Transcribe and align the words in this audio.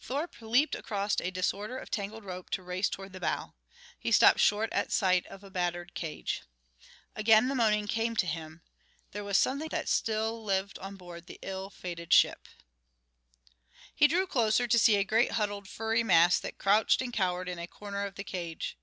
Thorpe 0.00 0.40
leaped 0.40 0.76
across 0.76 1.20
a 1.20 1.32
disorder 1.32 1.76
of 1.78 1.90
tangled 1.90 2.22
rope 2.24 2.48
to 2.50 2.62
race 2.62 2.88
toward 2.88 3.12
the 3.12 3.18
bow. 3.18 3.54
He 3.98 4.12
stopped 4.12 4.38
short 4.38 4.72
at 4.72 4.92
sight 4.92 5.26
of 5.26 5.42
a 5.42 5.50
battered 5.50 5.94
cage. 5.94 6.44
Again 7.16 7.48
the 7.48 7.56
moaning 7.56 7.88
came 7.88 8.14
to 8.18 8.26
him 8.28 8.62
there 9.10 9.24
was 9.24 9.36
something 9.36 9.68
that 9.70 9.88
still 9.88 10.44
lived 10.44 10.78
on 10.78 10.94
board 10.94 11.26
the 11.26 11.40
ill 11.42 11.70
fated 11.70 12.12
ship. 12.12 12.46
He 13.92 14.06
drew 14.06 14.28
closer 14.28 14.68
to 14.68 14.78
see 14.78 14.94
a 14.94 15.02
great, 15.02 15.32
huddled, 15.32 15.66
furry 15.68 16.04
mass 16.04 16.38
that 16.38 16.56
crouched 16.56 17.02
and 17.02 17.12
cowered 17.12 17.48
in 17.48 17.58
a 17.58 17.66
corner 17.66 18.04
of 18.06 18.14
the 18.14 18.22
cage. 18.22 18.78